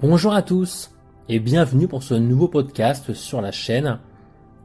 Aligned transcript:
Bonjour 0.00 0.32
à 0.32 0.42
tous 0.42 0.92
et 1.28 1.40
bienvenue 1.40 1.88
pour 1.88 2.04
ce 2.04 2.14
nouveau 2.14 2.46
podcast 2.46 3.14
sur 3.14 3.40
la 3.40 3.50
chaîne. 3.50 3.98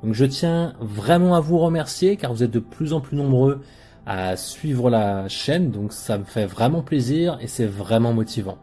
Donc 0.03 0.13
je 0.13 0.25
tiens 0.25 0.75
vraiment 0.79 1.33
à 1.33 1.39
vous 1.39 1.57
remercier 1.57 2.17
car 2.17 2.31
vous 2.31 2.43
êtes 2.43 2.51
de 2.51 2.59
plus 2.59 2.93
en 2.93 3.01
plus 3.01 3.17
nombreux 3.17 3.63
à 4.05 4.37
suivre 4.37 4.91
la 4.91 5.27
chaîne, 5.27 5.71
donc 5.71 5.91
ça 5.91 6.19
me 6.19 6.23
fait 6.23 6.45
vraiment 6.45 6.83
plaisir 6.83 7.39
et 7.41 7.47
c'est 7.47 7.65
vraiment 7.65 8.13
motivant. 8.13 8.59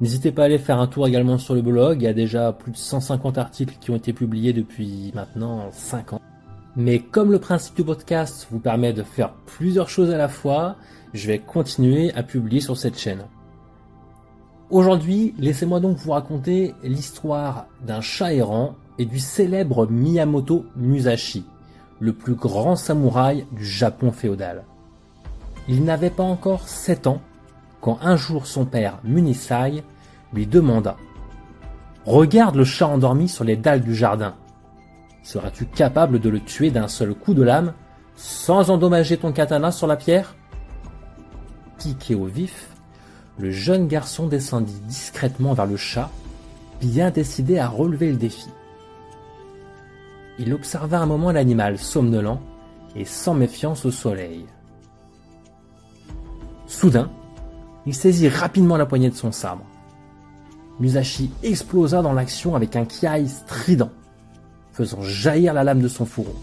N'hésitez 0.00 0.30
pas 0.30 0.42
à 0.42 0.44
aller 0.44 0.58
faire 0.58 0.78
un 0.78 0.86
tour 0.86 1.08
également 1.08 1.38
sur 1.38 1.56
le 1.56 1.62
blog, 1.62 2.00
il 2.00 2.04
y 2.04 2.06
a 2.06 2.14
déjà 2.14 2.52
plus 2.52 2.70
de 2.70 2.76
150 2.76 3.36
articles 3.36 3.74
qui 3.80 3.90
ont 3.90 3.96
été 3.96 4.12
publiés 4.12 4.52
depuis 4.52 5.10
maintenant 5.16 5.72
5 5.72 6.12
ans. 6.12 6.20
Mais 6.76 7.00
comme 7.00 7.32
le 7.32 7.40
principe 7.40 7.74
du 7.74 7.82
podcast 7.82 8.46
vous 8.52 8.60
permet 8.60 8.92
de 8.92 9.02
faire 9.02 9.32
plusieurs 9.44 9.88
choses 9.88 10.10
à 10.10 10.18
la 10.18 10.28
fois, 10.28 10.76
je 11.14 11.26
vais 11.26 11.40
continuer 11.40 12.14
à 12.14 12.22
publier 12.22 12.60
sur 12.60 12.76
cette 12.76 12.96
chaîne. 12.96 13.24
Aujourd'hui, 14.72 15.34
laissez-moi 15.38 15.80
donc 15.80 15.98
vous 15.98 16.12
raconter 16.12 16.74
l'histoire 16.82 17.66
d'un 17.86 18.00
chat 18.00 18.32
errant 18.32 18.74
et 18.98 19.04
du 19.04 19.18
célèbre 19.18 19.86
Miyamoto 19.86 20.64
Musashi, 20.76 21.44
le 22.00 22.14
plus 22.14 22.32
grand 22.32 22.74
samouraï 22.74 23.44
du 23.52 23.66
Japon 23.66 24.12
féodal. 24.12 24.64
Il 25.68 25.84
n'avait 25.84 26.08
pas 26.08 26.22
encore 26.22 26.68
7 26.68 27.06
ans 27.06 27.20
quand 27.82 27.98
un 28.00 28.16
jour 28.16 28.46
son 28.46 28.64
père 28.64 28.98
Munisai 29.04 29.84
lui 30.32 30.46
demanda 30.46 30.96
Regarde 32.06 32.56
le 32.56 32.64
chat 32.64 32.86
endormi 32.86 33.28
sur 33.28 33.44
les 33.44 33.56
dalles 33.56 33.82
du 33.82 33.94
jardin. 33.94 34.36
Seras-tu 35.22 35.66
capable 35.66 36.18
de 36.18 36.30
le 36.30 36.40
tuer 36.40 36.70
d'un 36.70 36.88
seul 36.88 37.12
coup 37.12 37.34
de 37.34 37.42
lame 37.42 37.74
sans 38.16 38.70
endommager 38.70 39.18
ton 39.18 39.32
katana 39.32 39.70
sur 39.70 39.86
la 39.86 39.96
pierre? 39.96 40.34
Piqué 41.76 42.14
au 42.14 42.24
vif, 42.24 42.71
le 43.38 43.50
jeune 43.50 43.88
garçon 43.88 44.26
descendit 44.26 44.80
discrètement 44.86 45.54
vers 45.54 45.66
le 45.66 45.76
chat, 45.76 46.10
bien 46.80 47.10
décidé 47.10 47.58
à 47.58 47.68
relever 47.68 48.10
le 48.10 48.16
défi. 48.16 48.48
Il 50.38 50.52
observa 50.52 50.98
un 50.98 51.06
moment 51.06 51.32
l'animal 51.32 51.78
somnolent 51.78 52.40
et 52.96 53.04
sans 53.04 53.34
méfiance 53.34 53.84
au 53.84 53.90
soleil. 53.90 54.46
Soudain, 56.66 57.10
il 57.86 57.94
saisit 57.94 58.28
rapidement 58.28 58.76
la 58.76 58.86
poignée 58.86 59.10
de 59.10 59.14
son 59.14 59.32
sabre. 59.32 59.64
Musashi 60.80 61.30
explosa 61.42 62.02
dans 62.02 62.12
l'action 62.12 62.56
avec 62.56 62.76
un 62.76 62.84
kiai 62.84 63.26
strident, 63.26 63.90
faisant 64.72 65.02
jaillir 65.02 65.54
la 65.54 65.64
lame 65.64 65.80
de 65.80 65.88
son 65.88 66.06
fourreau. 66.06 66.36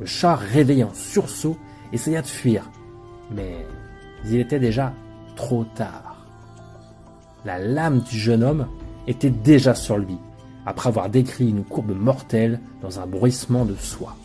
Le 0.00 0.06
chat, 0.06 0.34
réveillé 0.34 0.84
en 0.84 0.94
sursaut, 0.94 1.56
essaya 1.92 2.22
de 2.22 2.26
fuir, 2.26 2.70
mais 3.30 3.66
il 4.24 4.36
était 4.36 4.58
déjà 4.58 4.94
trop 5.40 5.64
tard. 5.64 6.18
La 7.46 7.58
lame 7.58 8.00
du 8.00 8.18
jeune 8.18 8.44
homme 8.44 8.66
était 9.06 9.30
déjà 9.30 9.74
sur 9.74 9.96
lui, 9.96 10.18
après 10.66 10.90
avoir 10.90 11.08
décrit 11.08 11.48
une 11.48 11.64
courbe 11.64 11.96
mortelle 11.96 12.60
dans 12.82 13.00
un 13.00 13.06
bruissement 13.06 13.64
de 13.64 13.74
soie. 13.74 14.16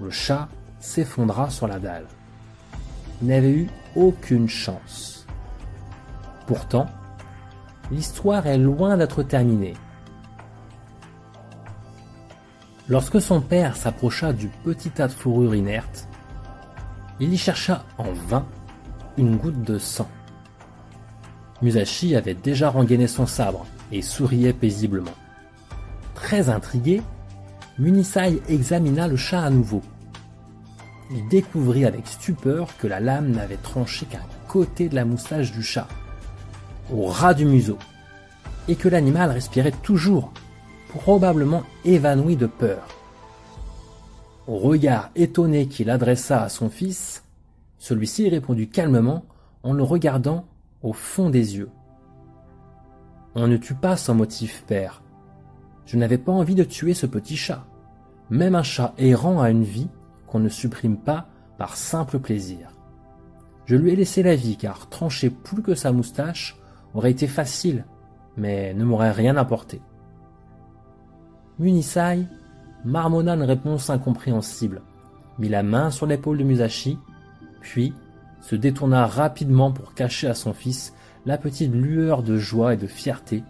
Le 0.00 0.08
chat 0.08 0.48
s'effondra 0.80 1.50
sur 1.50 1.68
la 1.68 1.78
dalle. 1.78 2.06
Il 3.20 3.28
n'avait 3.28 3.52
eu 3.52 3.68
aucune 3.94 4.48
chance. 4.48 5.26
Pourtant, 6.46 6.86
l'histoire 7.90 8.46
est 8.46 8.56
loin 8.56 8.96
d'être 8.96 9.22
terminée. 9.22 9.74
Lorsque 12.88 13.20
son 13.20 13.42
père 13.42 13.76
s'approcha 13.76 14.32
du 14.32 14.48
petit 14.48 14.88
tas 14.88 15.08
de 15.08 15.12
fourrure 15.12 15.54
inerte, 15.54 16.08
il 17.20 17.30
y 17.34 17.36
chercha 17.36 17.84
en 17.98 18.10
vain 18.28 18.46
une 19.16 19.36
goutte 19.36 19.62
de 19.62 19.78
sang. 19.78 20.08
Musashi 21.62 22.14
avait 22.16 22.34
déjà 22.34 22.70
rengainé 22.70 23.06
son 23.06 23.26
sabre 23.26 23.66
et 23.92 24.02
souriait 24.02 24.52
paisiblement. 24.52 25.14
Très 26.14 26.48
intrigué, 26.48 27.02
Munisai 27.78 28.40
examina 28.48 29.08
le 29.08 29.16
chat 29.16 29.42
à 29.42 29.50
nouveau. 29.50 29.82
Il 31.10 31.26
découvrit 31.28 31.84
avec 31.84 32.06
stupeur 32.06 32.68
que 32.78 32.86
la 32.86 33.00
lame 33.00 33.30
n'avait 33.30 33.56
tranché 33.56 34.06
qu'un 34.06 34.22
côté 34.48 34.88
de 34.88 34.94
la 34.94 35.04
moustache 35.04 35.52
du 35.52 35.62
chat, 35.62 35.88
au 36.92 37.06
ras 37.06 37.34
du 37.34 37.44
museau, 37.44 37.78
et 38.68 38.76
que 38.76 38.88
l'animal 38.88 39.30
respirait 39.30 39.72
toujours, 39.82 40.32
probablement 40.88 41.64
évanoui 41.84 42.36
de 42.36 42.46
peur. 42.46 42.86
Au 44.46 44.58
regard 44.58 45.10
étonné 45.16 45.66
qu'il 45.66 45.90
adressa 45.90 46.42
à 46.42 46.48
son 46.48 46.70
fils, 46.70 47.23
celui-ci 47.78 48.28
répondit 48.28 48.68
calmement 48.68 49.24
en 49.62 49.72
le 49.72 49.82
regardant 49.82 50.46
au 50.82 50.92
fond 50.92 51.30
des 51.30 51.56
yeux. 51.56 51.70
On 53.34 53.48
ne 53.48 53.56
tue 53.56 53.74
pas 53.74 53.96
sans 53.96 54.14
motif, 54.14 54.64
père. 54.66 55.02
Je 55.86 55.96
n'avais 55.96 56.18
pas 56.18 56.32
envie 56.32 56.54
de 56.54 56.64
tuer 56.64 56.94
ce 56.94 57.06
petit 57.06 57.36
chat. 57.36 57.64
Même 58.30 58.54
un 58.54 58.62
chat 58.62 58.94
errant 58.96 59.40
a 59.40 59.50
une 59.50 59.64
vie 59.64 59.88
qu'on 60.26 60.38
ne 60.38 60.48
supprime 60.48 60.96
pas 60.96 61.28
par 61.58 61.76
simple 61.76 62.18
plaisir. 62.18 62.70
Je 63.66 63.76
lui 63.76 63.92
ai 63.92 63.96
laissé 63.96 64.22
la 64.22 64.36
vie 64.36 64.56
car 64.56 64.88
trancher 64.88 65.30
plus 65.30 65.62
que 65.62 65.74
sa 65.74 65.92
moustache 65.92 66.56
aurait 66.94 67.10
été 67.10 67.26
facile, 67.26 67.84
mais 68.36 68.74
ne 68.74 68.84
m'aurait 68.84 69.10
rien 69.10 69.36
apporté. 69.36 69.80
Munisai 71.58 72.26
marmonna 72.84 73.34
une 73.34 73.42
réponse 73.42 73.90
incompréhensible, 73.90 74.82
mit 75.38 75.48
la 75.48 75.62
main 75.62 75.90
sur 75.90 76.06
l'épaule 76.06 76.38
de 76.38 76.44
Musashi 76.44 76.98
puis 77.64 77.94
se 78.42 78.54
détourna 78.54 79.06
rapidement 79.06 79.72
pour 79.72 79.94
cacher 79.94 80.28
à 80.28 80.34
son 80.34 80.52
fils 80.52 80.92
la 81.24 81.38
petite 81.38 81.72
lueur 81.72 82.22
de 82.22 82.36
joie 82.36 82.74
et 82.74 82.76
de 82.76 82.86
fierté 82.86 83.42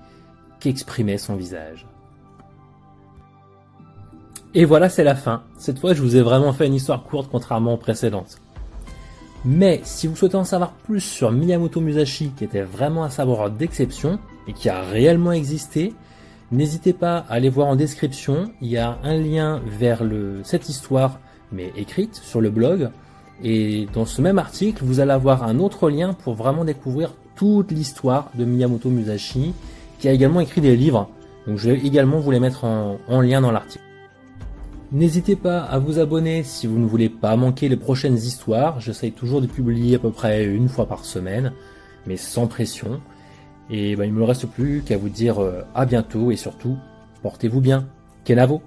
qu'exprimait 0.60 1.19
son 1.19 1.34
visage. 1.34 1.86
Et 4.54 4.64
voilà, 4.64 4.88
c'est 4.88 5.02
la 5.02 5.16
fin. 5.16 5.42
Cette 5.58 5.80
fois, 5.80 5.94
je 5.94 6.00
vous 6.00 6.14
ai 6.14 6.22
vraiment 6.22 6.52
fait 6.52 6.69
une 6.69 6.75
histoire 6.75 7.02
courte 7.02 7.28
contrairement 7.28 7.75
aux 7.75 7.78
précédentes. 7.78 8.38
Mais 9.44 9.80
si 9.82 10.06
vous 10.06 10.14
souhaitez 10.14 10.36
en 10.36 10.44
savoir 10.44 10.72
plus 10.72 11.00
sur 11.00 11.32
Miyamoto 11.32 11.81
Musashi, 11.81 12.31
qui 12.36 12.44
était 12.44 12.62
vraiment 12.62 13.02
un 13.02 13.10
savoir 13.10 13.50
d'exception 13.50 14.20
et 14.46 14.52
qui 14.52 14.69
a 14.69 14.81
réellement 14.81 15.32
existé, 15.32 15.92
n'hésitez 16.52 16.92
pas 16.92 17.19
à 17.28 17.34
aller 17.34 17.50
voir 17.50 17.66
en 17.66 17.75
description. 17.75 18.52
Il 18.60 18.69
y 18.69 18.78
a 18.78 18.96
un 19.02 19.16
lien 19.16 19.60
vers 19.66 20.02
cette 20.44 20.69
histoire, 20.69 21.19
mais 21.50 21.72
écrite 21.76 22.14
sur 22.14 22.41
le 22.41 22.50
blog, 22.50 22.91
et 23.43 23.89
dans 23.93 24.06
ce 24.06 24.22
même 24.22 24.39
article, 24.39 24.84
vous 24.84 25.00
allez 25.00 25.11
avoir 25.11 25.43
un 25.43 25.59
autre 25.59 25.91
lien 25.91 26.12
pour 26.12 26.34
vraiment 26.34 26.65
découvrir 26.65 27.12
toute 27.34 27.72
l'histoire 27.72 28.31
de 28.34 28.45
Miyamoto 28.45 28.91
Musashi, 28.91 29.55
qui 29.99 30.09
a 30.09 30.12
également 30.12 30.41
écrit 30.41 30.61
des 30.61 30.77
livres. 30.77 31.09
Donc 31.47 31.59
je 31.59 31.71
vais 31.71 31.78
également 31.78 32.21
vous 32.21 32.31
les 32.31 32.41
mettre 32.41 32.65
en, 32.65 33.21
lien 33.21 33.41
dans 33.41 33.50
l'article. 33.50 33.84
N'hésitez 34.93 35.34
pas 35.34 35.61
à 35.61 35.78
vous 35.78 35.99
abonner 35.99 36.43
si 36.44 36.67
vous 36.67 36.78
ne 36.78 36.87
voulez 36.87 37.09
pas 37.09 37.37
manquer 37.37 37.69
les 37.69 37.77
prochaines 37.77 38.17
histoires. 38.17 38.81
J'essaye 38.81 39.12
toujours 39.12 39.41
de 39.41 39.47
publier 39.47 39.97
à 39.97 39.99
peu 39.99 40.11
près 40.11 40.44
une 40.44 40.69
fois 40.69 40.87
par 40.87 41.05
semaine, 41.05 41.53
mais 42.06 42.17
sans 42.17 42.47
pression. 42.47 43.00
Et 43.71 43.97
ben, 43.97 44.05
il 44.05 44.12
me 44.12 44.23
reste 44.23 44.47
plus 44.47 44.83
qu'à 44.83 44.97
vous 44.97 45.09
dire 45.09 45.43
euh, 45.43 45.62
à 45.75 45.87
bientôt 45.87 46.31
et 46.31 46.37
surtout, 46.37 46.76
portez-vous 47.23 47.61
bien. 47.61 47.87
Kenavo 48.25 48.62